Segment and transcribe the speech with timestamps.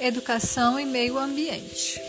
[0.00, 2.00] Educação e Meio Ambiente.